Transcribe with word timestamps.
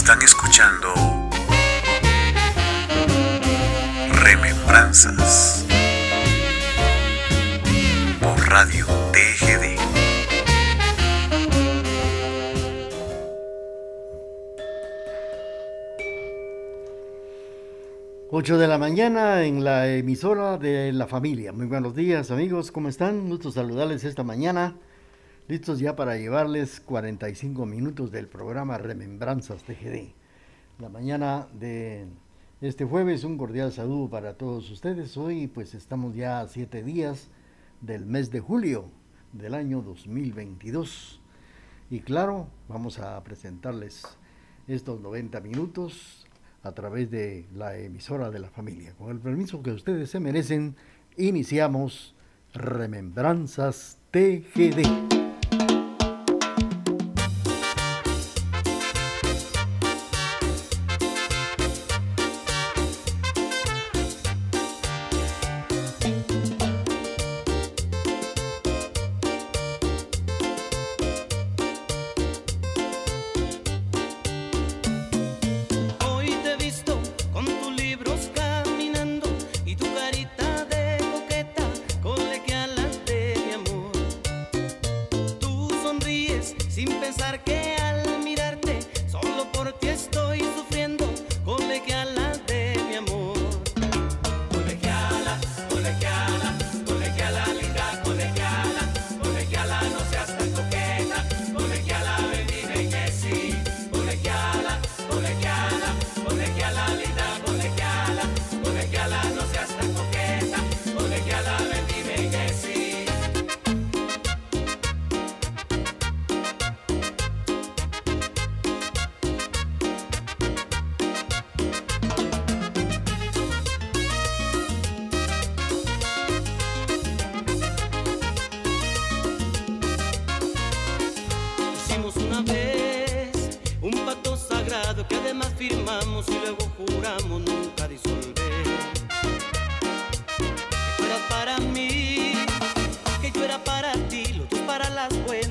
Están 0.00 0.22
escuchando 0.22 0.94
Remembranzas 4.22 5.66
por 8.20 8.48
Radio 8.48 8.86
TGD. 9.12 9.76
8 18.30 18.56
de 18.56 18.68
la 18.68 18.78
mañana 18.78 19.42
en 19.42 19.64
la 19.64 19.88
emisora 19.88 20.58
de 20.58 20.92
la 20.92 21.08
familia. 21.08 21.52
Muy 21.52 21.66
buenos 21.66 21.96
días 21.96 22.30
amigos, 22.30 22.70
¿cómo 22.70 22.88
están? 22.88 23.28
Gusto 23.28 23.50
saludarles 23.50 24.04
esta 24.04 24.22
mañana. 24.22 24.78
Listos 25.48 25.78
ya 25.78 25.96
para 25.96 26.18
llevarles 26.18 26.78
45 26.78 27.64
minutos 27.64 28.12
del 28.12 28.28
programa 28.28 28.76
Remembranzas 28.76 29.62
TGD. 29.62 30.12
La 30.78 30.90
mañana 30.90 31.48
de 31.58 32.04
este 32.60 32.84
jueves, 32.84 33.24
un 33.24 33.38
cordial 33.38 33.72
saludo 33.72 34.10
para 34.10 34.34
todos 34.34 34.70
ustedes. 34.70 35.16
Hoy 35.16 35.46
pues 35.46 35.72
estamos 35.72 36.14
ya 36.14 36.40
a 36.40 36.48
siete 36.48 36.82
días 36.82 37.28
del 37.80 38.04
mes 38.04 38.30
de 38.30 38.40
julio 38.40 38.90
del 39.32 39.54
año 39.54 39.80
2022. 39.80 41.18
Y 41.88 42.00
claro, 42.00 42.48
vamos 42.68 42.98
a 42.98 43.24
presentarles 43.24 44.02
estos 44.66 45.00
90 45.00 45.40
minutos 45.40 46.26
a 46.62 46.72
través 46.72 47.10
de 47.10 47.46
la 47.54 47.74
emisora 47.78 48.30
de 48.30 48.40
la 48.40 48.50
familia. 48.50 48.92
Con 48.98 49.12
el 49.12 49.18
permiso 49.18 49.62
que 49.62 49.70
ustedes 49.70 50.10
se 50.10 50.20
merecen, 50.20 50.76
iniciamos 51.16 52.14
Remembranzas 52.52 53.96
TGD. 54.10 55.17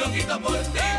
loquito 0.00 0.40
por 0.40 0.58
ti. 0.72 0.89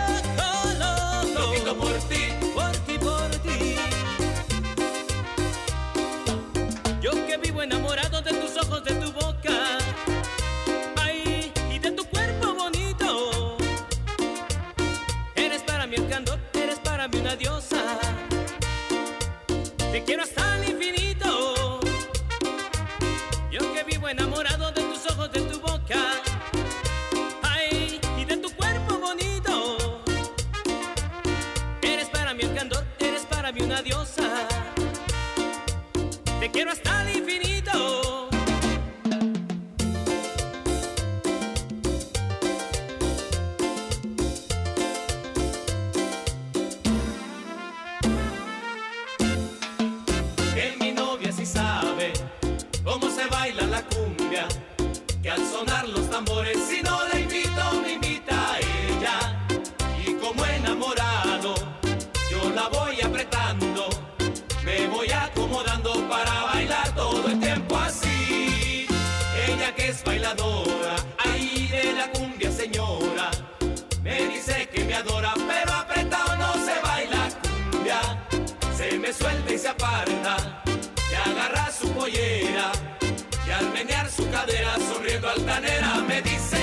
Me 86.07 86.21
dice, 86.21 86.57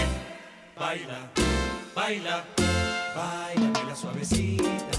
baila, 0.78 1.30
baila, 1.94 2.44
baila, 3.14 3.84
la 3.86 3.94
suavecita, 3.94 4.98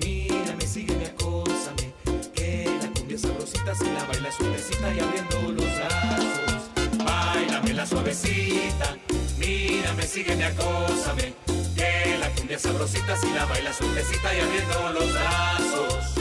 mírame, 0.00 0.66
sígueme, 0.66 1.06
acósame, 1.06 1.94
que 2.34 2.68
la 2.82 2.88
cumbia 2.88 3.18
sabrosita 3.18 3.74
se 3.74 3.92
la 3.92 4.04
baila 4.04 4.32
suavecita 4.32 4.94
y 4.94 5.00
abriendo 5.00 5.52
los 5.52 5.76
brazos, 5.76 6.70
bailame 7.04 7.74
la 7.74 7.86
suavecita, 7.86 8.96
mírame, 9.38 10.02
sígueme, 10.02 10.44
acósame, 10.44 11.34
que 11.76 12.18
la 12.18 12.30
cumbia 12.30 12.58
sabrosita 12.58 13.16
se 13.16 13.30
la 13.34 13.44
baila 13.44 13.72
suavecita 13.72 14.34
y 14.34 14.40
abriendo 14.40 14.92
los 14.92 15.12
brazos. 15.12 16.17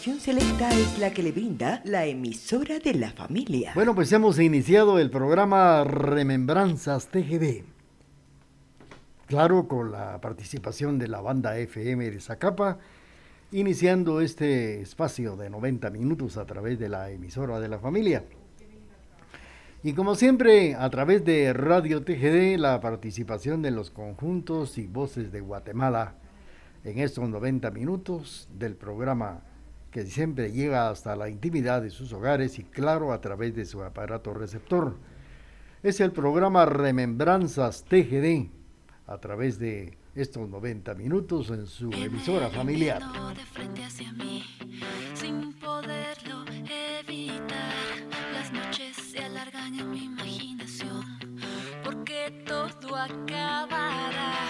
Selecta 0.00 0.70
es 0.70 0.98
la 0.98 1.10
que 1.12 1.22
le 1.22 1.30
brinda 1.30 1.82
la 1.84 2.06
emisora 2.06 2.78
de 2.78 2.94
la 2.94 3.10
familia. 3.10 3.72
Bueno, 3.74 3.94
pues 3.94 4.10
hemos 4.12 4.38
iniciado 4.38 4.98
el 4.98 5.10
programa 5.10 5.84
Remembranzas 5.84 7.08
TGD. 7.08 7.64
Claro, 9.26 9.68
con 9.68 9.92
la 9.92 10.18
participación 10.22 10.98
de 10.98 11.06
la 11.06 11.20
banda 11.20 11.58
FM 11.58 12.10
de 12.10 12.18
Zacapa, 12.18 12.78
iniciando 13.52 14.22
este 14.22 14.80
espacio 14.80 15.36
de 15.36 15.50
90 15.50 15.90
minutos 15.90 16.38
a 16.38 16.46
través 16.46 16.78
de 16.78 16.88
la 16.88 17.10
emisora 17.10 17.60
de 17.60 17.68
la 17.68 17.78
familia. 17.78 18.24
Y 19.82 19.92
como 19.92 20.14
siempre, 20.14 20.76
a 20.76 20.88
través 20.88 21.26
de 21.26 21.52
Radio 21.52 22.02
TGD, 22.02 22.58
la 22.58 22.80
participación 22.80 23.60
de 23.60 23.70
los 23.70 23.90
conjuntos 23.90 24.78
y 24.78 24.86
voces 24.86 25.30
de 25.30 25.42
Guatemala 25.42 26.14
en 26.84 27.00
estos 27.00 27.28
90 27.28 27.70
minutos 27.70 28.48
del 28.58 28.76
programa 28.76 29.42
que 29.90 30.06
siempre 30.06 30.52
llega 30.52 30.88
hasta 30.88 31.16
la 31.16 31.28
intimidad 31.28 31.82
de 31.82 31.90
sus 31.90 32.12
hogares 32.12 32.58
y 32.58 32.64
claro 32.64 33.12
a 33.12 33.20
través 33.20 33.54
de 33.54 33.64
su 33.64 33.82
aparato 33.82 34.32
receptor. 34.32 34.96
Es 35.82 36.00
el 36.00 36.12
programa 36.12 36.66
Remembranzas 36.66 37.84
TGD 37.84 38.50
a 39.06 39.18
través 39.18 39.58
de 39.58 39.98
estos 40.14 40.48
90 40.48 40.94
minutos 40.94 41.50
en 41.50 41.66
su 41.66 41.90
emisora 41.92 42.50
familiar. 42.50 43.02
De 43.34 43.44
frente 43.46 43.84
hacia 43.84 44.12
mí, 44.12 44.44
sin 45.14 45.52
poderlo 45.54 46.44
evitar, 46.98 47.74
las 48.32 48.52
noches 48.52 48.96
se 48.96 49.18
alargan 49.24 49.78
en 49.78 49.90
mi 49.90 50.04
imaginación, 50.04 51.18
porque 51.82 52.44
todo 52.46 52.96
acabará. 52.96 54.49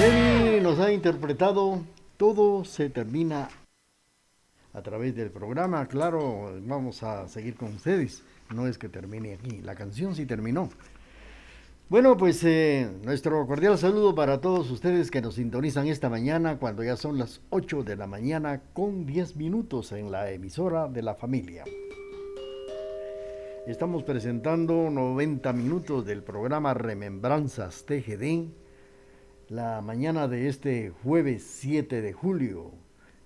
Debbie 0.00 0.62
nos 0.62 0.78
ha 0.78 0.90
interpretado 0.90 1.84
Todo 2.16 2.64
se 2.64 2.88
termina 2.88 3.50
a 4.72 4.80
través 4.80 5.14
del 5.14 5.30
programa. 5.30 5.86
Claro, 5.88 6.58
vamos 6.62 7.02
a 7.02 7.28
seguir 7.28 7.54
con 7.54 7.74
ustedes. 7.74 8.22
No 8.54 8.66
es 8.66 8.78
que 8.78 8.88
termine 8.88 9.34
aquí, 9.34 9.60
la 9.60 9.74
canción 9.74 10.14
sí 10.14 10.24
terminó. 10.24 10.70
Bueno, 11.90 12.16
pues 12.16 12.42
eh, 12.44 12.90
nuestro 13.04 13.46
cordial 13.46 13.76
saludo 13.76 14.14
para 14.14 14.40
todos 14.40 14.70
ustedes 14.70 15.10
que 15.10 15.20
nos 15.20 15.34
sintonizan 15.34 15.86
esta 15.86 16.08
mañana 16.08 16.56
cuando 16.56 16.82
ya 16.82 16.96
son 16.96 17.18
las 17.18 17.42
8 17.50 17.82
de 17.82 17.96
la 17.96 18.06
mañana 18.06 18.62
con 18.72 19.04
10 19.04 19.36
minutos 19.36 19.92
en 19.92 20.10
la 20.10 20.30
emisora 20.30 20.88
de 20.88 21.02
la 21.02 21.14
familia. 21.14 21.64
Estamos 23.66 24.02
presentando 24.04 24.88
90 24.88 25.52
minutos 25.52 26.06
del 26.06 26.22
programa 26.22 26.72
Remembranzas 26.72 27.84
TGD, 27.84 28.59
la 29.50 29.82
mañana 29.82 30.28
de 30.28 30.48
este 30.48 30.90
jueves 31.02 31.42
7 31.42 32.00
de 32.00 32.12
julio 32.14 32.70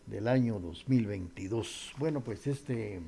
del 0.07 0.27
año 0.27 0.59
2022. 0.59 1.95
Bueno, 1.99 2.23
pues 2.23 2.47
este 2.49 3.01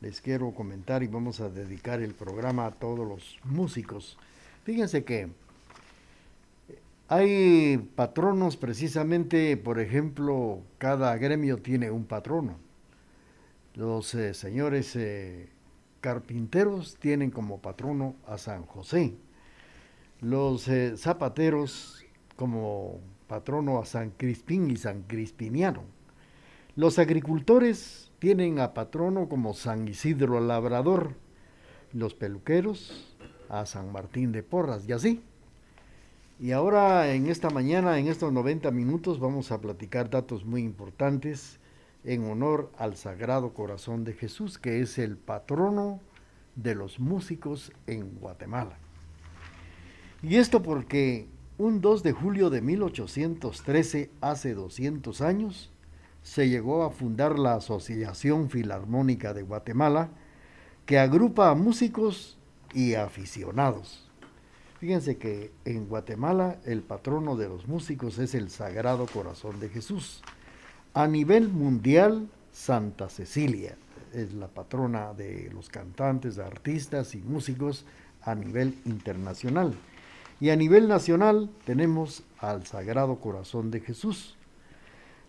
les 0.00 0.20
quiero 0.20 0.50
comentar 0.50 1.04
y 1.04 1.06
vamos 1.06 1.40
a 1.40 1.48
dedicar 1.48 2.00
el 2.00 2.14
programa 2.14 2.66
a 2.66 2.72
todos 2.72 3.06
los 3.06 3.38
músicos 3.44 4.18
Fíjense 4.64 5.02
que 5.04 5.28
hay 7.08 7.78
patronos 7.96 8.56
precisamente, 8.56 9.56
por 9.56 9.80
ejemplo, 9.80 10.60
cada 10.78 11.16
gremio 11.16 11.58
tiene 11.58 11.90
un 11.90 12.04
patrono. 12.04 12.56
Los 13.74 14.14
eh, 14.14 14.34
señores 14.34 14.94
eh, 14.94 15.48
carpinteros 16.00 16.96
tienen 16.96 17.30
como 17.30 17.60
patrono 17.60 18.14
a 18.26 18.38
San 18.38 18.64
José. 18.64 19.14
Los 20.20 20.68
eh, 20.68 20.96
zapateros 20.96 22.01
como 22.42 22.98
patrono 23.28 23.78
a 23.78 23.84
San 23.84 24.10
Crispín 24.10 24.68
y 24.68 24.76
San 24.76 25.02
Crispiniano. 25.02 25.84
Los 26.74 26.98
agricultores 26.98 28.10
tienen 28.18 28.58
a 28.58 28.74
patrono 28.74 29.28
como 29.28 29.54
San 29.54 29.86
Isidro 29.86 30.40
Labrador. 30.40 31.14
Los 31.92 32.14
peluqueros 32.14 33.16
a 33.48 33.64
San 33.64 33.92
Martín 33.92 34.32
de 34.32 34.42
Porras 34.42 34.88
y 34.88 34.92
así. 34.92 35.22
Y 36.40 36.50
ahora 36.50 37.14
en 37.14 37.28
esta 37.28 37.48
mañana, 37.48 37.96
en 38.00 38.08
estos 38.08 38.32
90 38.32 38.72
minutos, 38.72 39.20
vamos 39.20 39.52
a 39.52 39.60
platicar 39.60 40.10
datos 40.10 40.44
muy 40.44 40.62
importantes 40.62 41.60
en 42.02 42.28
honor 42.28 42.72
al 42.76 42.96
Sagrado 42.96 43.54
Corazón 43.54 44.02
de 44.02 44.14
Jesús, 44.14 44.58
que 44.58 44.80
es 44.80 44.98
el 44.98 45.16
patrono 45.16 46.00
de 46.56 46.74
los 46.74 46.98
músicos 46.98 47.70
en 47.86 48.16
Guatemala. 48.18 48.78
Y 50.24 50.38
esto 50.38 50.60
porque 50.60 51.28
un 51.62 51.80
2 51.80 52.02
de 52.02 52.10
julio 52.10 52.50
de 52.50 52.60
1813, 52.60 54.10
hace 54.20 54.52
200 54.52 55.20
años, 55.20 55.70
se 56.24 56.48
llegó 56.48 56.82
a 56.82 56.90
fundar 56.90 57.38
la 57.38 57.54
Asociación 57.54 58.50
Filarmónica 58.50 59.32
de 59.32 59.42
Guatemala, 59.42 60.08
que 60.86 60.98
agrupa 60.98 61.50
a 61.50 61.54
músicos 61.54 62.36
y 62.74 62.94
aficionados. 62.94 64.10
Fíjense 64.80 65.18
que 65.18 65.52
en 65.64 65.86
Guatemala 65.86 66.58
el 66.64 66.82
patrono 66.82 67.36
de 67.36 67.48
los 67.48 67.68
músicos 67.68 68.18
es 68.18 68.34
el 68.34 68.50
Sagrado 68.50 69.06
Corazón 69.06 69.60
de 69.60 69.68
Jesús. 69.68 70.20
A 70.94 71.06
nivel 71.06 71.48
mundial, 71.48 72.28
Santa 72.50 73.08
Cecilia 73.08 73.76
es 74.12 74.34
la 74.34 74.48
patrona 74.48 75.14
de 75.14 75.48
los 75.54 75.68
cantantes, 75.68 76.40
artistas 76.40 77.14
y 77.14 77.18
músicos 77.18 77.84
a 78.20 78.34
nivel 78.34 78.76
internacional. 78.84 79.76
Y 80.42 80.50
a 80.50 80.56
nivel 80.56 80.88
nacional 80.88 81.48
tenemos 81.64 82.24
al 82.40 82.66
Sagrado 82.66 83.20
Corazón 83.20 83.70
de 83.70 83.78
Jesús. 83.78 84.36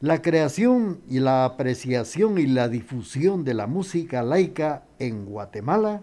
La 0.01 0.23
creación 0.23 1.01
y 1.07 1.19
la 1.19 1.45
apreciación 1.45 2.39
y 2.39 2.47
la 2.47 2.67
difusión 2.67 3.43
de 3.43 3.53
la 3.53 3.67
música 3.67 4.23
laica 4.23 4.83
en 4.97 5.25
Guatemala 5.25 6.01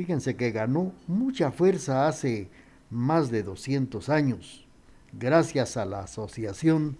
Fíjense 0.00 0.34
que 0.34 0.50
ganó 0.50 0.94
mucha 1.06 1.50
fuerza 1.50 2.08
hace 2.08 2.48
más 2.88 3.30
de 3.30 3.42
200 3.42 4.08
años, 4.08 4.66
gracias 5.12 5.76
a 5.76 5.84
la 5.84 6.04
Asociación 6.04 6.96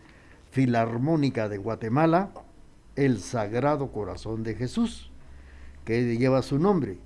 Filarmónica 0.51 1.49
de 1.49 1.57
Guatemala, 1.57 2.29
el 2.97 3.21
Sagrado 3.21 3.91
Corazón 3.91 4.43
de 4.43 4.55
Jesús, 4.55 5.11
que 5.87 6.19
lleva 6.19 6.43
su 6.43 6.59
nombre, 6.59 6.99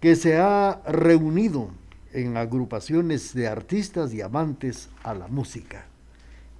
que 0.00 0.16
se 0.16 0.36
ha 0.36 0.82
reunido 0.86 1.70
en 2.16 2.38
agrupaciones 2.38 3.34
de 3.34 3.46
artistas 3.46 4.14
y 4.14 4.22
amantes 4.22 4.88
a 5.02 5.14
la 5.14 5.28
música. 5.28 5.84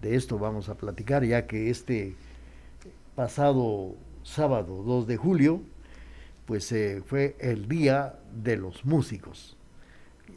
De 0.03 0.15
esto 0.15 0.39
vamos 0.39 0.69
a 0.69 0.75
platicar 0.75 1.25
ya 1.25 1.47
que 1.47 1.71
este 1.71 2.15
pasado 3.15 3.95
sábado 4.23 4.83
2 4.83 5.07
de 5.07 5.17
julio 5.17 5.63
pues 6.45 6.71
eh, 6.73 7.03
fue 7.05 7.37
el 7.41 7.69
día 7.69 8.17
de 8.35 8.59
los 8.59 8.85
músicos, 8.85 9.57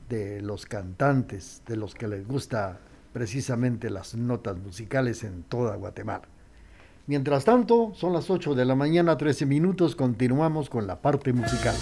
de 0.07 0.41
los 0.41 0.65
cantantes, 0.65 1.63
de 1.67 1.75
los 1.75 1.93
que 1.93 2.07
les 2.07 2.25
gusta 2.25 2.79
precisamente 3.11 3.89
las 3.89 4.15
notas 4.15 4.57
musicales 4.57 5.23
en 5.25 5.43
toda 5.43 5.75
Guatemala. 5.75 6.27
Mientras 7.07 7.43
tanto, 7.43 7.91
son 7.93 8.13
las 8.13 8.29
8 8.29 8.55
de 8.55 8.65
la 8.65 8.75
mañana, 8.75 9.17
13 9.17 9.45
minutos, 9.45 9.95
continuamos 9.95 10.69
con 10.69 10.87
la 10.87 11.01
parte 11.01 11.33
musical. 11.33 11.75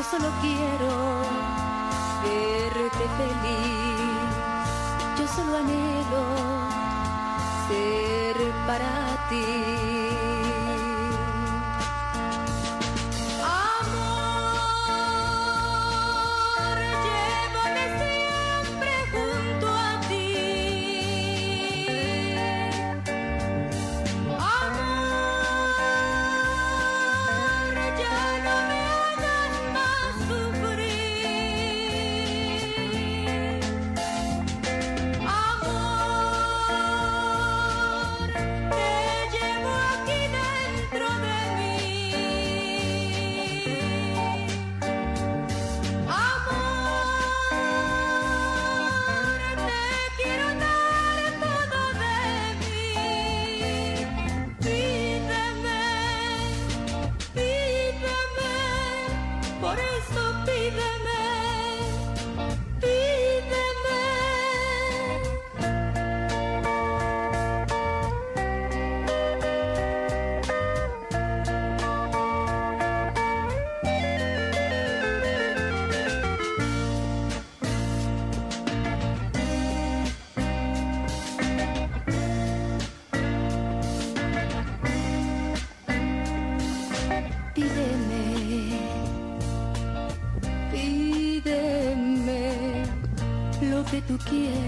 Yo 0.00 0.06
solo 0.06 0.30
quiero 0.40 0.88
verte 2.24 3.04
feliz. 3.18 4.00
Yo 5.18 5.28
solo 5.28 5.58
anhelo 5.58 6.24
ser 7.68 8.50
para 8.66 9.28
ti. 9.28 10.39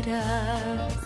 Tú 0.02 1.01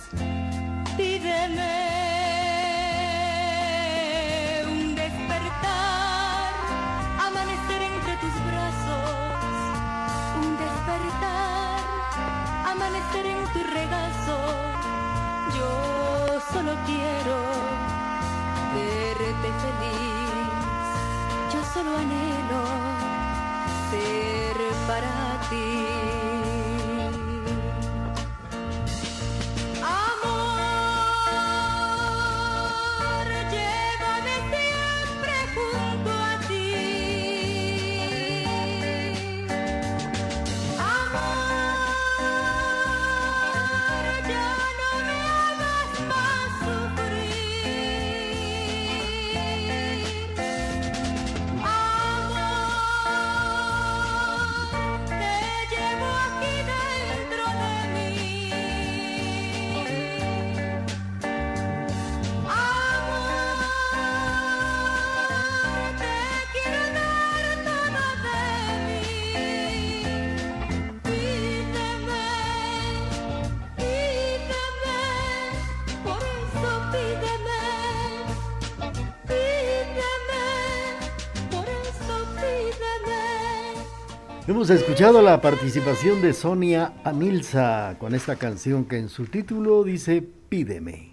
Hemos 84.57 84.71
escuchado 84.71 85.21
la 85.21 85.43
participación 85.43 86.23
de 86.23 86.33
Sonia 86.33 86.95
Amilza 87.05 87.95
con 87.99 88.15
esta 88.15 88.37
canción 88.37 88.87
que 88.87 88.97
en 88.97 89.11
su 89.11 89.27
título 89.27 89.85
dice 89.85 90.27
Pídeme. 90.49 91.11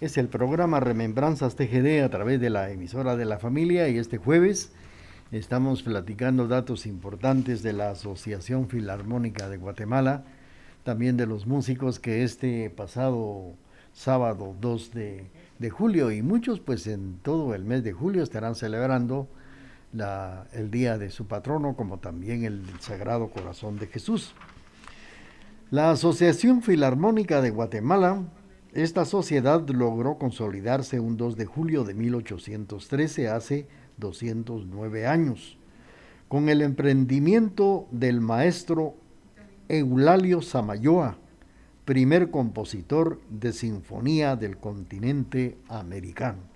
Es 0.00 0.16
el 0.16 0.28
programa 0.28 0.80
Remembranzas 0.80 1.56
TGD 1.56 2.02
a 2.02 2.08
través 2.08 2.40
de 2.40 2.48
la 2.48 2.70
emisora 2.70 3.16
de 3.16 3.26
la 3.26 3.38
familia 3.38 3.90
y 3.90 3.98
este 3.98 4.16
jueves 4.16 4.72
estamos 5.30 5.82
platicando 5.82 6.48
datos 6.48 6.86
importantes 6.86 7.62
de 7.62 7.74
la 7.74 7.90
Asociación 7.90 8.66
Filarmónica 8.70 9.50
de 9.50 9.58
Guatemala, 9.58 10.24
también 10.84 11.18
de 11.18 11.26
los 11.26 11.46
músicos 11.46 11.98
que 11.98 12.24
este 12.24 12.70
pasado 12.70 13.52
sábado 13.92 14.56
2 14.62 14.94
de, 14.94 15.26
de 15.58 15.68
julio 15.68 16.10
y 16.10 16.22
muchos 16.22 16.60
pues 16.60 16.86
en 16.86 17.18
todo 17.18 17.54
el 17.54 17.66
mes 17.66 17.84
de 17.84 17.92
julio 17.92 18.22
estarán 18.22 18.54
celebrando 18.54 19.28
el 20.52 20.70
día 20.70 20.98
de 20.98 21.10
su 21.10 21.26
patrono 21.26 21.76
como 21.76 21.98
también 21.98 22.44
el 22.44 22.64
Sagrado 22.80 23.28
Corazón 23.28 23.78
de 23.78 23.86
Jesús. 23.86 24.34
La 25.70 25.90
Asociación 25.90 26.62
Filarmónica 26.62 27.40
de 27.40 27.50
Guatemala, 27.50 28.24
esta 28.72 29.04
sociedad 29.04 29.68
logró 29.68 30.18
consolidarse 30.18 30.98
un 30.98 31.16
2 31.16 31.36
de 31.36 31.46
julio 31.46 31.84
de 31.84 31.94
1813, 31.94 33.28
hace 33.28 33.68
209 33.98 35.06
años, 35.06 35.58
con 36.28 36.48
el 36.48 36.60
emprendimiento 36.60 37.86
del 37.92 38.20
maestro 38.20 38.96
Eulalio 39.68 40.42
Samayoa, 40.42 41.18
primer 41.84 42.30
compositor 42.30 43.20
de 43.30 43.52
sinfonía 43.52 44.34
del 44.34 44.56
continente 44.56 45.56
americano. 45.68 46.53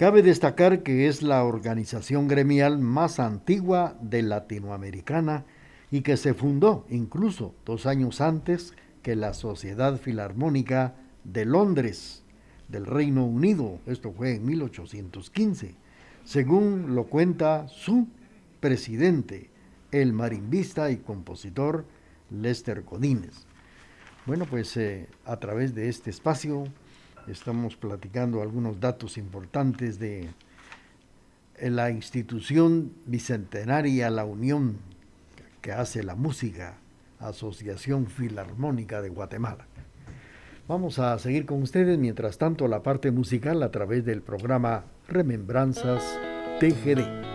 Cabe 0.00 0.22
destacar 0.22 0.82
que 0.82 1.08
es 1.08 1.20
la 1.20 1.44
organización 1.44 2.26
gremial 2.26 2.78
más 2.78 3.20
antigua 3.20 3.98
de 4.00 4.22
Latinoamericana 4.22 5.44
y 5.90 6.00
que 6.00 6.16
se 6.16 6.32
fundó 6.32 6.86
incluso 6.88 7.54
dos 7.66 7.84
años 7.84 8.22
antes 8.22 8.72
que 9.02 9.14
la 9.14 9.34
Sociedad 9.34 9.98
Filarmónica 9.98 10.94
de 11.24 11.44
Londres, 11.44 12.22
del 12.68 12.86
Reino 12.86 13.26
Unido. 13.26 13.78
Esto 13.84 14.10
fue 14.10 14.36
en 14.36 14.46
1815, 14.46 15.74
según 16.24 16.94
lo 16.94 17.04
cuenta 17.04 17.68
su 17.68 18.08
presidente, 18.60 19.50
el 19.92 20.14
marimbista 20.14 20.90
y 20.90 20.96
compositor 20.96 21.84
Lester 22.30 22.84
Godínez. 22.84 23.44
Bueno, 24.24 24.46
pues 24.46 24.74
eh, 24.78 25.08
a 25.26 25.36
través 25.36 25.74
de 25.74 25.90
este 25.90 26.08
espacio 26.08 26.64
estamos 27.30 27.76
platicando 27.76 28.42
algunos 28.42 28.80
datos 28.80 29.16
importantes 29.16 29.98
de 29.98 30.28
la 31.60 31.90
institución 31.90 32.92
bicentenaria, 33.06 34.10
la 34.10 34.24
unión 34.24 34.78
que 35.60 35.72
hace 35.72 36.02
la 36.02 36.14
música, 36.14 36.78
Asociación 37.18 38.06
Filarmónica 38.06 39.02
de 39.02 39.10
Guatemala. 39.10 39.66
Vamos 40.66 40.98
a 40.98 41.18
seguir 41.18 41.46
con 41.46 41.62
ustedes, 41.62 41.98
mientras 41.98 42.38
tanto, 42.38 42.68
la 42.68 42.82
parte 42.82 43.10
musical 43.10 43.62
a 43.62 43.70
través 43.70 44.04
del 44.04 44.22
programa 44.22 44.84
Remembranzas 45.08 46.18
TGD. 46.60 47.29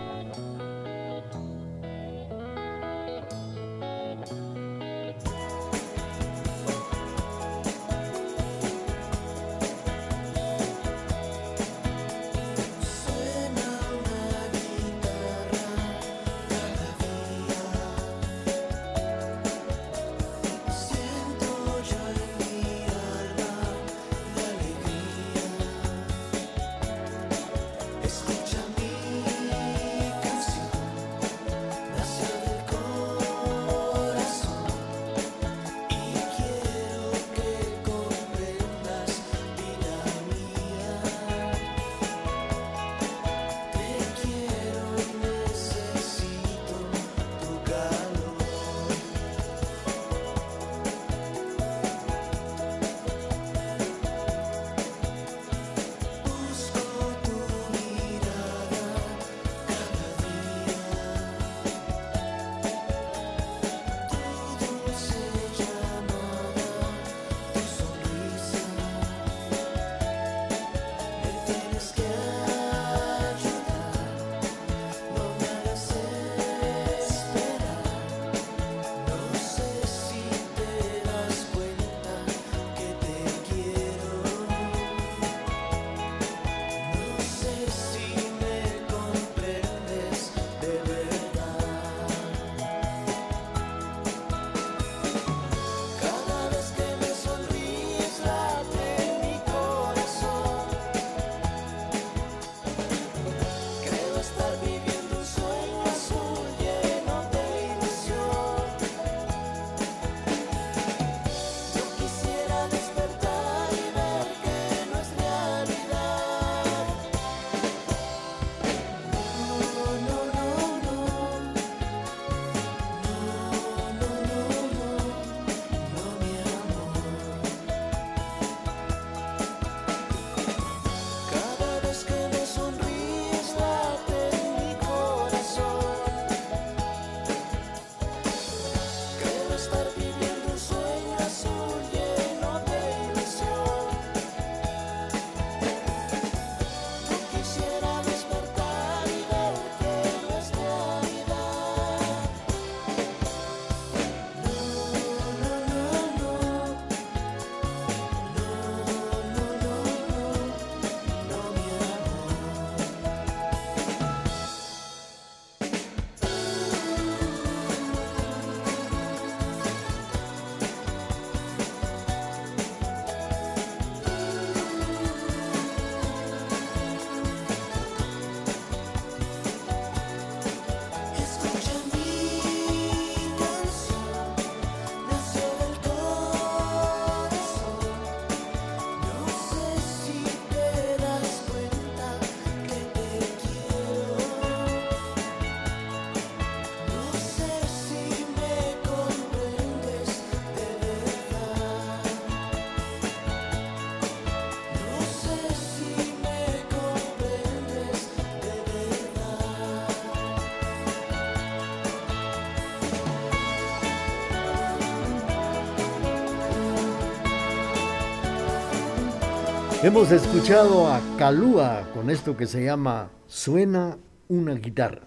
Hemos 219.85 220.11
escuchado 220.11 220.91
a 220.91 220.99
Calúa 221.15 221.87
con 221.93 222.09
esto 222.09 222.35
que 222.35 222.47
se 222.47 222.65
llama 222.65 223.11
Suena 223.27 223.99
una 224.27 224.55
guitarra. 224.55 225.03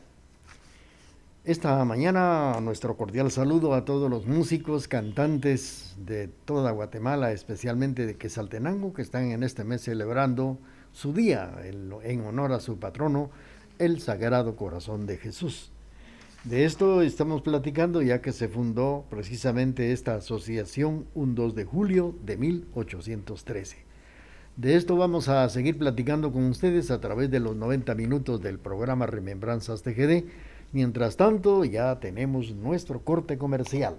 Esta 1.44 1.84
mañana 1.84 2.60
nuestro 2.60 2.96
cordial 2.96 3.32
saludo 3.32 3.74
a 3.74 3.84
todos 3.84 4.08
los 4.08 4.26
músicos, 4.26 4.86
cantantes 4.86 5.96
de 5.98 6.28
toda 6.28 6.70
Guatemala, 6.70 7.32
especialmente 7.32 8.06
de 8.06 8.16
Quesaltenango, 8.16 8.92
que 8.92 9.02
están 9.02 9.32
en 9.32 9.42
este 9.42 9.64
mes 9.64 9.82
celebrando 9.82 10.58
su 10.92 11.12
día 11.12 11.56
en 11.64 12.20
honor 12.20 12.52
a 12.52 12.60
su 12.60 12.78
patrono, 12.78 13.30
el 13.80 14.00
Sagrado 14.00 14.54
Corazón 14.54 15.06
de 15.06 15.16
Jesús. 15.16 15.72
De 16.44 16.64
esto 16.64 17.02
estamos 17.02 17.42
platicando 17.42 18.00
ya 18.00 18.22
que 18.22 18.30
se 18.30 18.46
fundó 18.46 19.06
precisamente 19.10 19.90
esta 19.90 20.14
asociación 20.14 21.08
un 21.16 21.34
2 21.34 21.56
de 21.56 21.64
julio 21.64 22.14
de 22.24 22.36
1813. 22.36 23.87
De 24.58 24.74
esto 24.74 24.96
vamos 24.96 25.28
a 25.28 25.48
seguir 25.50 25.78
platicando 25.78 26.32
con 26.32 26.42
ustedes 26.46 26.90
a 26.90 27.00
través 27.00 27.30
de 27.30 27.38
los 27.38 27.54
90 27.54 27.94
minutos 27.94 28.42
del 28.42 28.58
programa 28.58 29.06
Remembranzas 29.06 29.84
TGD. 29.84 30.24
Mientras 30.72 31.16
tanto, 31.16 31.64
ya 31.64 32.00
tenemos 32.00 32.50
nuestro 32.56 33.04
corte 33.04 33.38
comercial. 33.38 33.98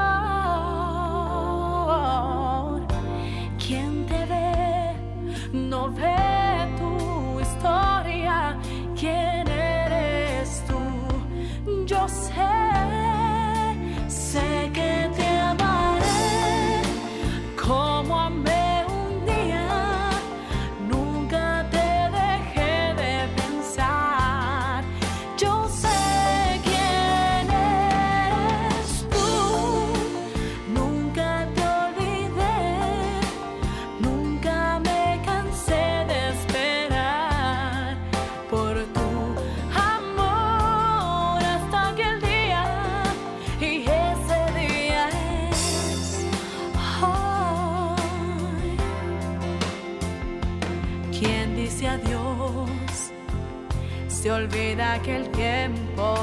olvida 54.41 54.99
que 55.03 55.15
el 55.17 55.29
tiempo 55.29 56.15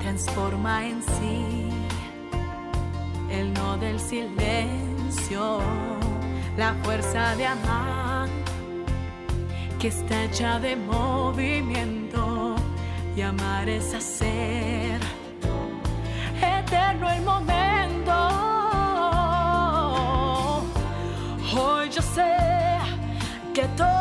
transforma 0.00 0.86
en 0.86 1.02
sí 1.02 1.68
el 3.30 3.52
no 3.52 3.76
del 3.76 4.00
silencio, 4.00 5.60
la 6.56 6.72
fuerza 6.82 7.36
de 7.36 7.46
amar 7.46 8.28
que 9.78 9.88
está 9.88 10.24
hecha 10.24 10.58
de 10.60 10.76
movimiento 10.76 12.56
y 13.14 13.20
amar 13.20 13.68
es 13.68 13.92
hacer 13.92 15.00
eterno 16.40 17.10
el 17.10 17.22
momento. 17.22 18.14
Hoy 21.54 21.90
yo 21.90 22.02
sé 22.02 22.36
que 23.52 23.64
todos 23.76 23.97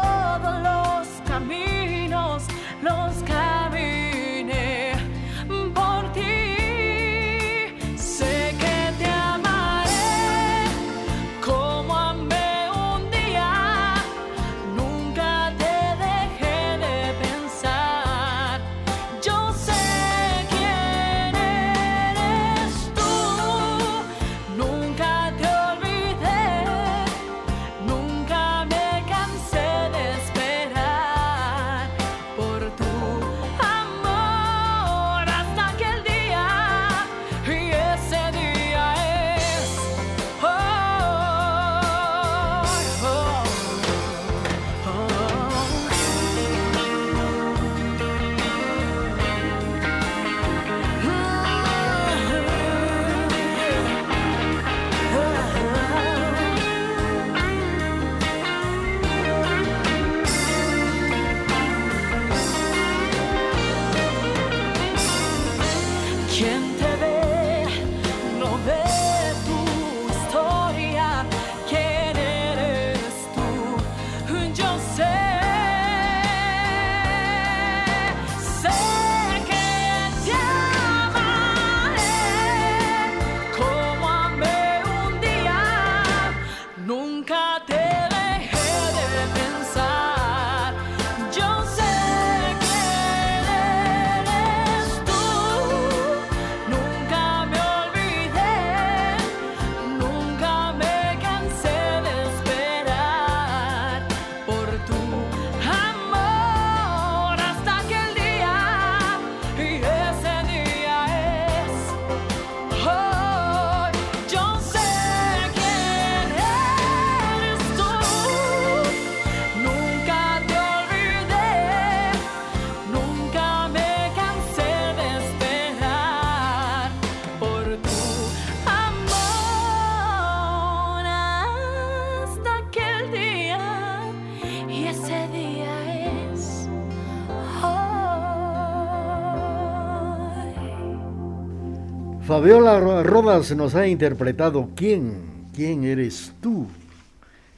Fabiola 142.48 142.80
Ro- 142.80 143.04
Rodas 143.04 143.54
nos 143.58 143.76
ha 143.76 143.88
interpretado 143.88 144.70
¿Quién? 144.74 145.50
¿Quién 145.54 145.84
eres 145.84 146.32
tú? 146.40 146.66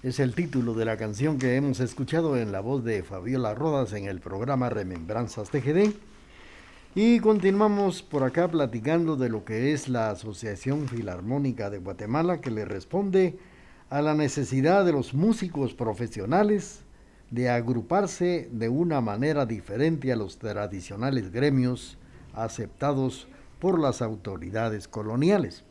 Es 0.01 0.19
el 0.19 0.33
título 0.33 0.73
de 0.73 0.83
la 0.83 0.97
canción 0.97 1.37
que 1.37 1.55
hemos 1.55 1.79
escuchado 1.79 2.35
en 2.37 2.51
la 2.51 2.59
voz 2.59 2.83
de 2.83 3.03
Fabiola 3.03 3.53
Rodas 3.53 3.93
en 3.93 4.05
el 4.05 4.19
programa 4.19 4.67
Remembranzas 4.71 5.51
TGD. 5.51 5.91
Y 6.95 7.19
continuamos 7.19 8.01
por 8.01 8.23
acá 8.23 8.47
platicando 8.47 9.15
de 9.15 9.29
lo 9.29 9.45
que 9.45 9.73
es 9.73 9.89
la 9.89 10.09
Asociación 10.09 10.87
Filarmónica 10.87 11.69
de 11.69 11.77
Guatemala 11.77 12.41
que 12.41 12.49
le 12.49 12.65
responde 12.65 13.37
a 13.91 14.01
la 14.01 14.15
necesidad 14.15 14.85
de 14.85 14.93
los 14.93 15.13
músicos 15.13 15.75
profesionales 15.75 16.79
de 17.29 17.51
agruparse 17.51 18.49
de 18.51 18.69
una 18.69 19.01
manera 19.01 19.45
diferente 19.45 20.11
a 20.11 20.15
los 20.15 20.39
tradicionales 20.39 21.31
gremios 21.31 21.99
aceptados 22.33 23.27
las 23.61 24.01
autoridades 24.01 24.87
coloniales. 24.87 25.63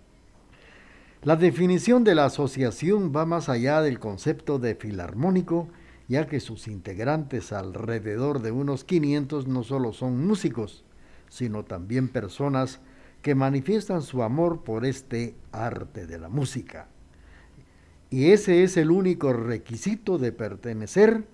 La 1.23 1.35
definición 1.35 2.05
de 2.05 2.15
la 2.15 2.27
asociación 2.27 3.13
va 3.15 3.27
más 3.27 3.49
allá 3.49 3.83
del 3.83 3.99
concepto 3.99 4.59
de 4.59 4.77
filarmónico, 4.77 5.69
ya 6.07 6.27
que 6.27 6.39
sus 6.39 6.69
integrantes, 6.69 7.53
alrededor 7.53 8.41
de 8.41 8.53
unos 8.53 8.85
500, 8.85 9.49
no 9.49 9.65
solo 9.65 9.93
son 9.93 10.27
músicos, 10.27 10.85
sino 11.29 11.65
también 11.65 12.09
personas 12.09 12.81
que 13.21 13.35
manifiestan 13.35 14.03
su 14.03 14.23
amor 14.23 14.63
por 14.63 14.87
este 14.87 15.35
arte 15.51 16.07
de 16.07 16.19
la 16.19 16.29
música. 16.29 16.87
Y 18.11 18.31
ese 18.31 18.63
es 18.63 18.77
el 18.77 18.91
único 18.91 19.33
requisito 19.33 20.19
de 20.19 20.33
pertenecer, 20.33 21.27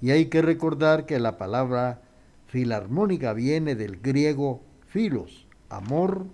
y 0.00 0.10
hay 0.10 0.26
que 0.26 0.42
recordar 0.42 1.06
que 1.06 1.18
la 1.18 1.38
palabra 1.38 2.02
filarmónica 2.48 3.32
viene 3.32 3.74
del 3.74 3.98
griego 4.00 4.62
filos, 4.86 5.46
amor, 5.76 6.26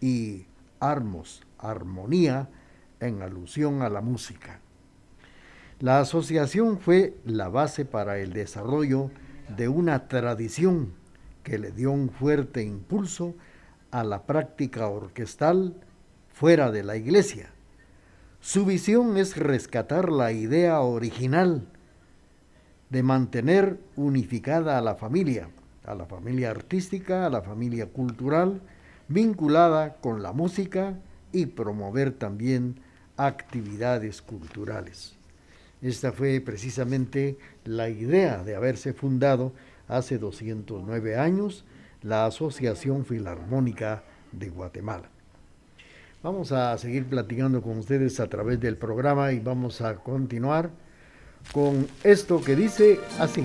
y 0.00 0.46
armos, 0.80 1.42
armonía, 1.58 2.48
en 3.00 3.22
alusión 3.22 3.82
a 3.82 3.88
la 3.88 4.00
música. 4.00 4.60
La 5.80 6.00
asociación 6.00 6.78
fue 6.78 7.16
la 7.24 7.48
base 7.48 7.84
para 7.84 8.18
el 8.18 8.32
desarrollo 8.32 9.10
de 9.56 9.68
una 9.68 10.08
tradición 10.08 10.92
que 11.42 11.58
le 11.58 11.72
dio 11.72 11.90
un 11.90 12.10
fuerte 12.10 12.62
impulso 12.62 13.34
a 13.90 14.04
la 14.04 14.22
práctica 14.22 14.88
orquestal 14.88 15.74
fuera 16.32 16.70
de 16.70 16.82
la 16.82 16.96
iglesia. 16.96 17.50
Su 18.40 18.64
visión 18.64 19.16
es 19.16 19.36
rescatar 19.36 20.10
la 20.10 20.32
idea 20.32 20.80
original 20.80 21.66
de 22.90 23.02
mantener 23.02 23.78
unificada 23.96 24.78
a 24.78 24.80
la 24.80 24.96
familia, 24.96 25.48
a 25.84 25.94
la 25.94 26.06
familia 26.06 26.50
artística, 26.50 27.26
a 27.26 27.30
la 27.30 27.42
familia 27.42 27.86
cultural, 27.86 28.60
vinculada 29.08 29.96
con 29.96 30.22
la 30.22 30.32
música 30.32 30.94
y 31.32 31.46
promover 31.46 32.12
también 32.12 32.76
actividades 33.16 34.22
culturales. 34.22 35.14
Esta 35.82 36.12
fue 36.12 36.40
precisamente 36.40 37.36
la 37.64 37.88
idea 37.88 38.42
de 38.42 38.56
haberse 38.56 38.92
fundado 38.92 39.52
hace 39.88 40.18
209 40.18 41.18
años 41.18 41.64
la 42.02 42.26
Asociación 42.26 43.04
Filarmónica 43.04 44.04
de 44.32 44.48
Guatemala. 44.48 45.08
Vamos 46.22 46.52
a 46.52 46.76
seguir 46.78 47.04
platicando 47.04 47.60
con 47.60 47.78
ustedes 47.78 48.18
a 48.20 48.28
través 48.28 48.60
del 48.60 48.76
programa 48.76 49.32
y 49.32 49.40
vamos 49.40 49.80
a 49.80 49.96
continuar 49.96 50.70
con 51.52 51.86
esto 52.02 52.40
que 52.40 52.56
dice 52.56 52.98
así. 53.18 53.44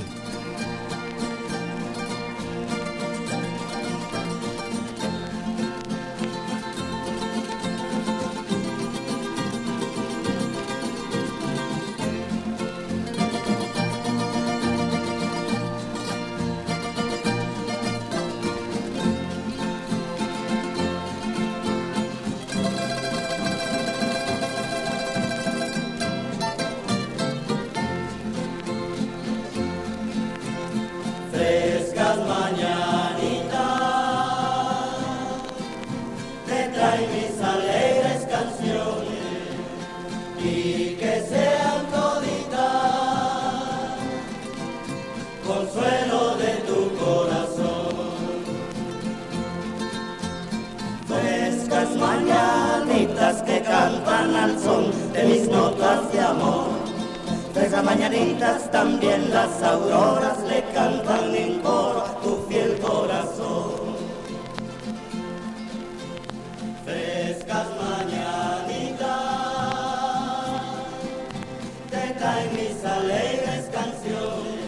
Te 72.19 72.25
traen 72.25 72.53
mis 72.53 72.83
alegres 72.83 73.69
canciones 73.71 74.59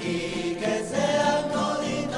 y 0.00 0.54
que 0.54 0.84
sean 0.90 1.50
toditas 1.52 2.16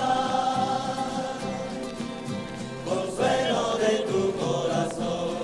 consuelo 2.85 3.79
de 3.79 3.93
tu 4.11 4.33
corazón. 4.39 5.37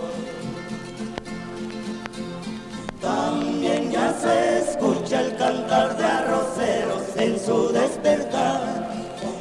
También 3.01 3.91
ya 3.91 4.14
se 4.21 4.59
escucha 4.59 5.23
el 5.23 5.37
cantar 5.37 5.97
de 5.97 6.05
arroceros 6.05 7.17
en 7.17 7.38
su 7.41 7.73
despertar. 7.73 8.91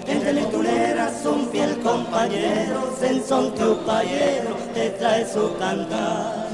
Entre 0.08 0.34
lectureras 0.34 1.26
un 1.26 1.47
fiel 1.50 1.78
compañero, 1.82 2.95
en 3.04 3.23
son 3.23 3.54
te 4.73 4.89
trae 4.91 5.28
su 5.32 5.56
cantar. 5.60 6.46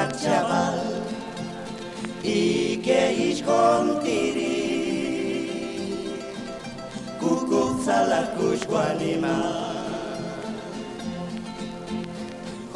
bat 0.00 0.12
txabal 0.16 0.78
Ike 2.24 3.00
izkontiri 3.28 4.56
Kukutzalakusko 7.20 8.76
animal 8.80 9.58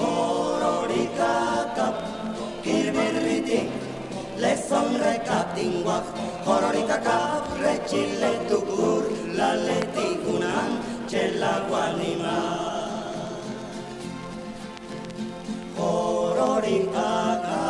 Hororika 0.00 1.32
kap 1.78 1.96
Kirberritik 2.66 3.72
Lezon 4.44 5.00
rekatinguak 5.04 6.04
Hororika 6.44 6.98
kap 7.08 7.48
Retxiletuk 7.64 8.68
ur 8.90 9.08
Laletik 9.40 10.28
unan 10.36 10.76
Txelako 11.08 11.74
animal 11.88 12.52
Hororika 15.80 16.23
ik 16.64 16.88
ataka 16.96 17.64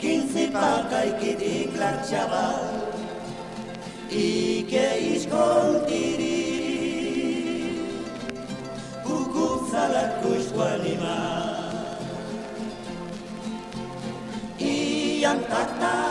15ka 0.00 0.98
Ike 1.10 1.32
dik 1.40 1.72
lanchabal 1.80 2.60
i 4.12 4.28
ke 4.70 4.86
Ian 5.08 5.84
ri 6.20 6.38
kuksalak 9.04 10.10
koshbali 10.22 10.94
ma 11.02 11.18
i 14.58 14.74
ankata 15.24 16.08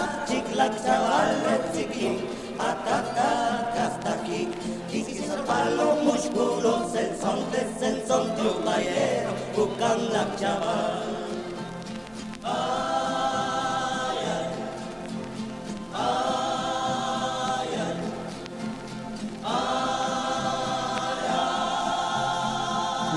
chaval. 10.38 11.18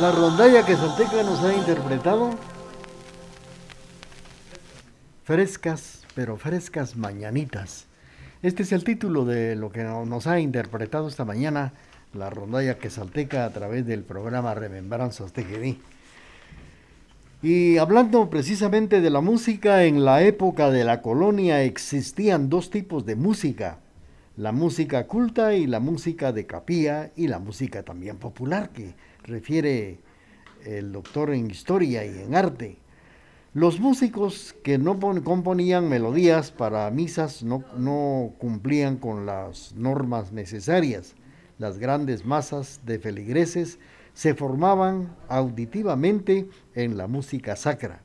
La 0.01 0.12
rondalla 0.12 0.64
que 0.64 0.77
Salteca 0.77 1.23
nos 1.23 1.40
ha 1.45 1.53
interpretado. 1.55 2.31
Frescas, 5.25 6.07
pero 6.14 6.38
frescas 6.38 6.97
mañanitas. 6.97 7.87
Este 8.43 8.62
es 8.62 8.73
el 8.73 8.83
título 8.85 9.27
de 9.27 9.55
lo 9.57 9.71
que 9.71 9.85
nos 9.85 10.27
ha 10.27 10.40
interpretado 10.40 11.07
esta 11.07 11.27
mañana 11.27 11.75
la 12.14 12.31
rondalla 12.31 12.79
que 12.79 12.90
Salteca 12.90 13.44
a 13.44 13.51
través 13.51 13.87
del 13.87 14.03
programa 14.03 14.55
Remembranzas 14.55 15.33
TGD. 15.33 15.77
Y 17.42 17.79
hablando 17.79 18.29
precisamente 18.29 19.01
de 19.01 19.11
la 19.11 19.20
música, 19.20 19.85
en 19.85 20.05
la 20.05 20.23
época 20.23 20.70
de 20.70 20.85
la 20.85 21.01
colonia 21.01 21.62
existían 21.62 22.51
dos 22.51 22.70
tipos 22.70 23.07
de 23.07 23.16
música, 23.16 23.79
la 24.37 24.53
música 24.53 25.07
culta 25.07 25.55
y 25.55 25.66
la 25.66 25.81
música 25.81 26.33
de 26.33 26.46
capilla 26.46 27.12
y 27.16 27.29
la 27.29 27.38
música 27.38 27.83
también 27.83 28.18
popular, 28.18 28.70
que 28.70 28.94
refiere 29.23 29.99
el 30.64 30.92
doctor 30.92 31.31
en 31.31 31.51
historia 31.51 32.05
y 32.05 32.18
en 32.18 32.35
arte. 32.35 32.77
Los 33.55 33.81
músicos 33.81 34.55
que 34.62 34.79
no 34.79 34.99
componían 35.25 35.88
melodías 35.88 36.51
para 36.51 36.90
misas 36.90 37.42
no, 37.42 37.64
no, 37.77 38.35
cumplían 38.38 38.96
con 38.96 39.27
las 39.27 39.75
normas 39.75 40.33
necesarias. 40.33 41.14
Las 41.61 41.79
grandes 41.79 42.25
masas 42.25 42.81
de 42.87 42.99
feligreses 42.99 43.79
se 44.14 44.35
formaban 44.35 45.14
auditivamente 45.29 46.49
en 46.75 46.96
la 46.96 47.07
música 47.07 47.55
sacra. 47.55 48.01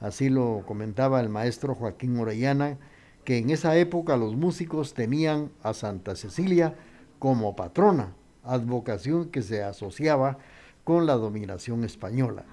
Así 0.00 0.28
lo 0.28 0.64
comentaba 0.66 1.20
el 1.20 1.28
maestro 1.28 1.76
Joaquín 1.76 2.18
Orellana, 2.18 2.76
que 3.22 3.38
en 3.38 3.50
esa 3.50 3.76
época 3.76 4.16
los 4.16 4.34
músicos 4.34 4.92
tenían 4.92 5.52
a 5.62 5.72
Santa 5.72 6.16
Cecilia 6.16 6.74
como 7.20 7.54
patrona, 7.54 8.14
advocación 8.42 9.28
que 9.28 9.42
se 9.42 9.62
asociaba 9.62 10.38
con 10.82 11.06
la 11.06 11.14
dominación 11.14 11.84
española. 11.84 12.44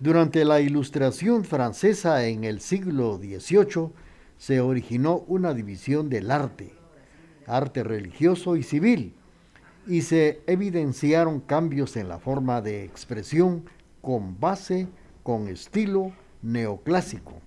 Durante 0.00 0.44
la 0.44 0.60
Ilustración 0.60 1.44
francesa 1.44 2.26
en 2.26 2.42
el 2.42 2.60
siglo 2.60 3.18
XVIII 3.18 3.90
se 4.38 4.60
originó 4.60 5.18
una 5.28 5.54
división 5.54 6.10
del 6.10 6.32
arte, 6.32 6.72
arte 7.46 7.82
religioso 7.82 8.56
y 8.56 8.62
civil, 8.62 9.14
y 9.86 10.02
se 10.02 10.42
evidenciaron 10.46 11.40
cambios 11.40 11.96
en 11.96 12.08
la 12.08 12.18
forma 12.18 12.62
de 12.62 12.84
expresión 12.84 13.64
con 14.00 14.38
base, 14.40 14.88
con 15.22 15.48
estilo 15.48 16.12
neoclásico. 16.42 17.40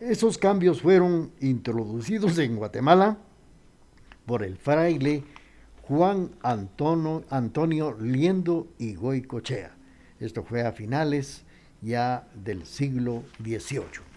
Esos 0.00 0.38
cambios 0.38 0.82
fueron 0.82 1.32
introducidos 1.40 2.38
en 2.38 2.56
Guatemala 2.56 3.18
por 4.26 4.42
el 4.42 4.56
fraile 4.56 5.24
Juan 5.82 6.30
Antonio, 6.42 7.24
Antonio 7.30 7.96
Liendo 8.00 8.68
y 8.78 8.94
Goicochea. 8.94 9.74
Esto 10.18 10.42
fue 10.42 10.62
a 10.62 10.72
finales 10.72 11.44
ya 11.82 12.26
del 12.34 12.64
siglo 12.64 13.22
XVIII. 13.42 14.13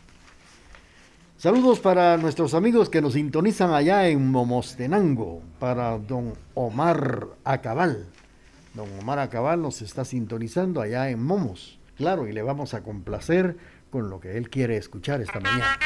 Saludos 1.37 1.79
para 1.79 2.17
nuestros 2.17 2.55
amigos 2.55 2.89
que 2.89 2.99
nos 2.99 3.13
sintonizan 3.13 3.71
allá 3.71 4.07
en 4.07 4.31
Momostenango, 4.31 5.43
para 5.59 5.99
don 5.99 6.33
Omar 6.55 7.27
Acabal. 7.43 8.07
Don 8.73 8.89
Omar 8.99 9.19
Acabal 9.19 9.61
nos 9.61 9.83
está 9.83 10.03
sintonizando 10.03 10.81
allá 10.81 11.11
en 11.11 11.21
Momos, 11.21 11.77
claro, 11.95 12.27
y 12.27 12.31
le 12.33 12.41
vamos 12.41 12.73
a 12.73 12.81
complacer 12.81 13.55
con 13.91 14.09
lo 14.09 14.19
que 14.19 14.35
él 14.35 14.49
quiere 14.49 14.77
escuchar 14.77 15.21
esta 15.21 15.39
mañana. 15.39 15.77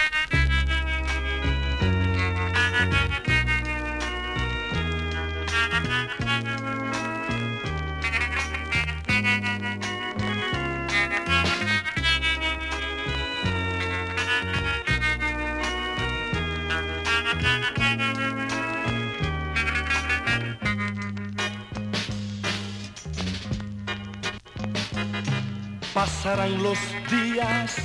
Pasarán 26.42 26.64
los 26.64 26.80
días, 27.12 27.76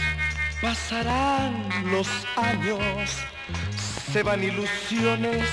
pasarán 0.62 1.68
los 1.92 2.08
años, 2.36 3.10
se 4.10 4.22
van 4.22 4.42
ilusiones, 4.42 5.46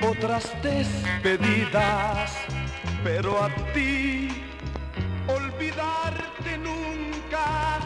otras 0.00 0.50
despedidas, 0.62 2.32
pero 3.04 3.44
a 3.44 3.50
ti 3.74 4.30
olvidarte 5.26 6.56
nunca, 6.56 7.80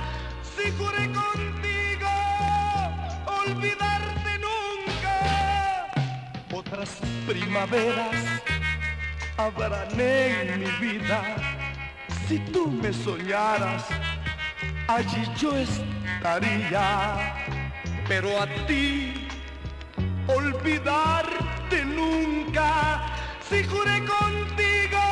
si 0.57 0.71
juré 0.79 1.11
contigo, 1.11 2.13
olvidarte 3.27 4.39
nunca, 4.39 5.89
otras 6.55 6.91
primaveras 7.27 8.15
habrán 9.37 10.01
en 10.01 10.61
mi 10.61 10.71
vida 10.79 11.51
si 12.31 12.39
tú 12.39 12.71
me 12.71 12.93
soñaras, 12.93 13.87
allí 14.97 15.23
yo 15.37 15.57
estaría, 15.57 17.35
pero 18.09 18.43
a 18.43 18.47
ti 18.67 19.29
olvidarte 20.27 21.85
nunca, 21.85 23.01
si 23.49 23.63
juré 23.65 24.03
contigo, 24.05 25.03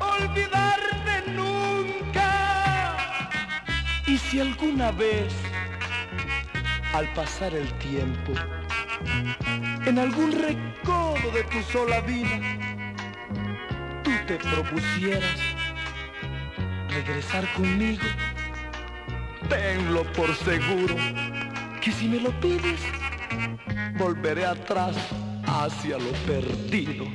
olvidarte 0.00 1.30
nunca. 1.30 2.96
Y 4.06 4.18
si 4.18 4.40
alguna 4.40 4.90
vez, 4.90 5.32
al 6.92 7.06
pasar 7.14 7.54
el 7.54 7.72
tiempo, 7.78 8.32
en 9.86 9.98
algún 9.98 10.32
recodo 10.32 11.30
de 11.32 11.44
tu 11.44 11.62
sola 11.62 12.00
vida, 12.00 12.40
tú 14.02 14.10
te 14.26 14.36
propusieras 14.36 15.40
regresar 16.88 17.44
conmigo, 17.54 18.04
tenlo 19.48 20.04
por 20.12 20.34
seguro 20.36 20.96
que 21.80 21.92
si 21.92 22.08
me 22.08 22.20
lo 22.20 22.30
pides, 22.40 22.80
volveré 23.98 24.46
atrás 24.46 24.96
hacia 25.46 25.98
lo 25.98 26.12
perdido. 26.26 27.06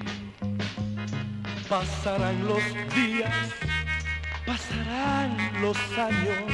Pasarán 1.68 2.48
los 2.48 2.64
días, 2.96 3.52
pasarán 4.46 5.38
los 5.62 5.78
años, 5.98 6.54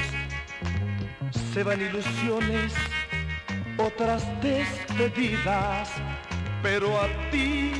se 1.54 1.64
van 1.64 1.82
ilusiones, 1.82 2.74
otras 3.78 4.24
despedidas, 4.42 5.90
pero 6.62 7.02
a 7.02 7.08
ti 7.32 7.72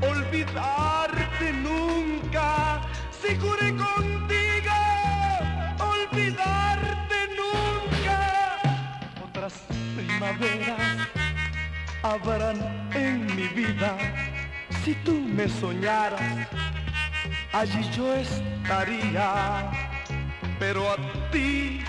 olvidarte 0.00 1.52
nunca, 1.52 2.80
si 3.20 3.34
primaveras 10.36 11.08
habrán 12.02 12.90
en 12.94 13.26
mi 13.34 13.48
vida. 13.48 13.96
Si 14.84 14.94
tú 15.04 15.12
me 15.12 15.48
soñaras, 15.48 16.48
allí 17.52 17.88
yo 17.96 18.14
estaría. 18.14 19.70
Pero 20.58 20.90
a 20.90 20.96
ti 21.30 21.82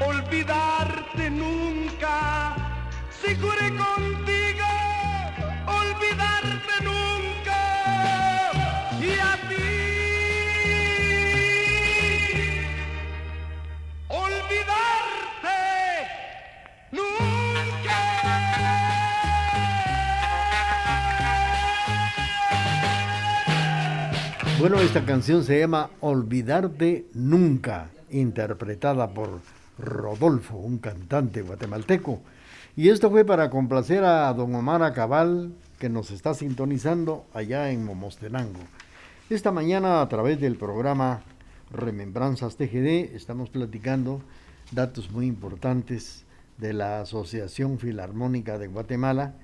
olvidarte 0.00 1.30
nunca. 1.30 2.56
Si 3.10 3.34
contigo 3.34 4.66
olvidarte 5.66 6.74
nunca. 6.82 7.07
Bueno, 24.58 24.80
esta 24.80 25.04
canción 25.04 25.44
se 25.44 25.60
llama 25.60 25.90
Olvidarte 26.00 27.06
Nunca, 27.14 27.90
interpretada 28.10 29.08
por 29.08 29.40
Rodolfo, 29.78 30.56
un 30.56 30.78
cantante 30.78 31.42
guatemalteco. 31.42 32.20
Y 32.74 32.88
esto 32.88 33.08
fue 33.08 33.24
para 33.24 33.50
complacer 33.50 34.02
a 34.02 34.34
don 34.34 34.52
Omar 34.56 34.82
Acabal, 34.82 35.52
que 35.78 35.88
nos 35.88 36.10
está 36.10 36.34
sintonizando 36.34 37.24
allá 37.34 37.70
en 37.70 37.84
Momostenango. 37.84 38.58
Esta 39.30 39.52
mañana 39.52 40.02
a 40.02 40.08
través 40.08 40.40
del 40.40 40.56
programa 40.56 41.22
Remembranzas 41.70 42.56
TGD 42.56 43.14
estamos 43.14 43.50
platicando 43.50 44.22
datos 44.72 45.12
muy 45.12 45.26
importantes 45.26 46.24
de 46.56 46.72
la 46.72 47.02
Asociación 47.02 47.78
Filarmónica 47.78 48.58
de 48.58 48.66
Guatemala, 48.66 49.34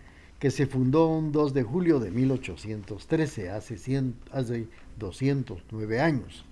que 0.45 0.51
se 0.51 0.67
fundó 0.67 1.07
un 1.07 1.33
2 1.33 1.55
de 1.55 1.63
julio 1.63 2.01
de 2.01 2.11
1813, 2.11 3.49
hace, 3.49 3.79
100, 3.79 4.15
hace 4.31 4.69
209 4.99 6.01
años. 6.03 6.45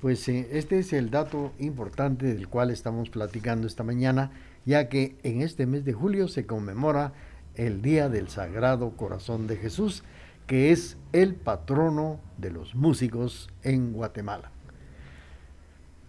Pues 0.00 0.26
eh, 0.30 0.48
este 0.52 0.78
es 0.78 0.94
el 0.94 1.10
dato 1.10 1.52
importante 1.58 2.34
del 2.34 2.48
cual 2.48 2.70
estamos 2.70 3.10
platicando 3.10 3.66
esta 3.66 3.82
mañana, 3.84 4.30
ya 4.64 4.88
que 4.88 5.18
en 5.22 5.42
este 5.42 5.66
mes 5.66 5.84
de 5.84 5.92
julio 5.92 6.28
se 6.28 6.46
conmemora 6.46 7.12
el 7.56 7.82
Día 7.82 8.08
del 8.08 8.30
Sagrado 8.30 8.96
Corazón 8.96 9.46
de 9.46 9.58
Jesús, 9.58 10.02
que 10.46 10.72
es 10.72 10.96
el 11.12 11.34
patrono 11.34 12.20
de 12.38 12.52
los 12.52 12.74
músicos 12.74 13.50
en 13.62 13.92
Guatemala. 13.92 14.50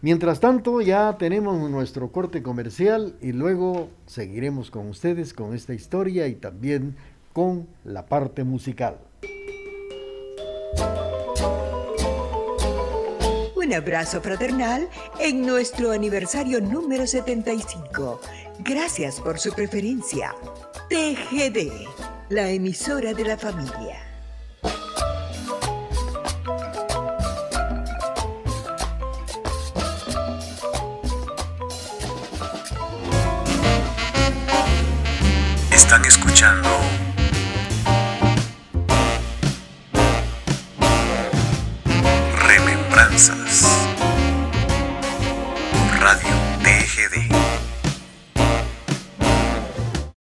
Mientras 0.01 0.39
tanto, 0.39 0.81
ya 0.81 1.15
tenemos 1.19 1.69
nuestro 1.69 2.11
corte 2.11 2.41
comercial 2.41 3.15
y 3.21 3.33
luego 3.33 3.89
seguiremos 4.07 4.71
con 4.71 4.87
ustedes 4.89 5.33
con 5.33 5.53
esta 5.53 5.75
historia 5.75 6.27
y 6.27 6.33
también 6.33 6.95
con 7.33 7.67
la 7.83 8.07
parte 8.07 8.43
musical. 8.43 8.97
Un 13.55 13.73
abrazo 13.73 14.21
fraternal 14.21 14.89
en 15.19 15.45
nuestro 15.45 15.91
aniversario 15.91 16.59
número 16.59 17.05
75. 17.05 18.19
Gracias 18.65 19.21
por 19.21 19.39
su 19.39 19.53
preferencia. 19.53 20.33
TGD, 20.89 21.87
la 22.29 22.49
emisora 22.49 23.13
de 23.13 23.23
la 23.23 23.37
familia. 23.37 24.10
Están 35.91 36.05
escuchando 36.05 37.00